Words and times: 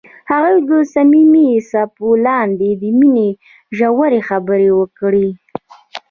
هغوی 0.31 0.57
د 0.69 0.71
صمیمي 0.93 1.49
څپو 1.69 2.09
لاندې 2.25 2.69
د 2.81 2.83
مینې 2.99 3.29
ژورې 3.77 4.19
خبرې 4.29 4.69
وکړې. 4.79 5.27